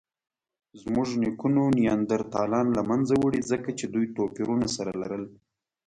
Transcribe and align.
زموږ 0.81 1.07
نیکونو 1.21 1.61
نیاندرتالان 1.77 2.67
له 2.77 2.81
منځه 2.89 3.13
وړي؛ 3.17 3.41
ځکه 3.51 3.69
چې 3.79 3.85
دوی 3.93 4.05
توپیرونه 4.15 4.67
سره 4.75 4.91
لرل. 5.01 5.23